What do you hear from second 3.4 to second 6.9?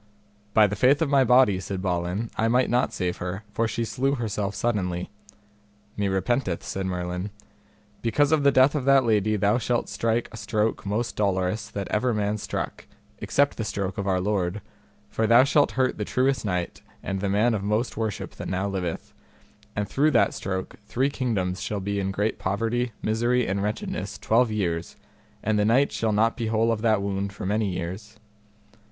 for she slew herself suddenly. Me repenteth, said